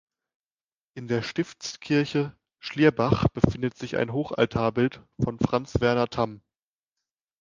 [0.95, 6.41] In der Stiftskirche Schlierbach befindet sich ein Hochaltarbild von Franz Werner Tamm.